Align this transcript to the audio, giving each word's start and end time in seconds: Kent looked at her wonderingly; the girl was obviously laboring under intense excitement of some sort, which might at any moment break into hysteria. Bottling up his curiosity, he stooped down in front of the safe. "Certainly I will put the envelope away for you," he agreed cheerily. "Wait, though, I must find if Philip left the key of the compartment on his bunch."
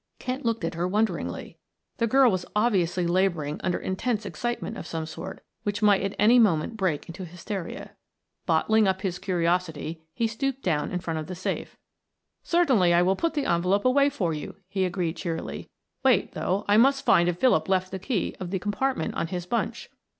Kent 0.17 0.43
looked 0.43 0.63
at 0.63 0.73
her 0.73 0.87
wonderingly; 0.87 1.59
the 1.97 2.07
girl 2.07 2.31
was 2.31 2.43
obviously 2.55 3.05
laboring 3.05 3.61
under 3.63 3.77
intense 3.77 4.25
excitement 4.25 4.75
of 4.75 4.87
some 4.87 5.05
sort, 5.05 5.43
which 5.61 5.83
might 5.83 6.01
at 6.01 6.15
any 6.17 6.39
moment 6.39 6.75
break 6.75 7.07
into 7.07 7.23
hysteria. 7.23 7.91
Bottling 8.47 8.87
up 8.87 9.01
his 9.01 9.19
curiosity, 9.19 10.01
he 10.15 10.25
stooped 10.25 10.63
down 10.63 10.91
in 10.91 11.01
front 11.01 11.19
of 11.19 11.27
the 11.27 11.35
safe. 11.35 11.77
"Certainly 12.41 12.95
I 12.95 13.03
will 13.03 13.15
put 13.15 13.35
the 13.35 13.45
envelope 13.45 13.85
away 13.85 14.09
for 14.09 14.33
you," 14.33 14.55
he 14.67 14.85
agreed 14.85 15.17
cheerily. 15.17 15.69
"Wait, 16.03 16.31
though, 16.31 16.65
I 16.67 16.77
must 16.77 17.05
find 17.05 17.29
if 17.29 17.37
Philip 17.37 17.69
left 17.69 17.91
the 17.91 17.99
key 17.99 18.35
of 18.39 18.49
the 18.49 18.57
compartment 18.57 19.13
on 19.13 19.27
his 19.27 19.45
bunch." 19.45 19.87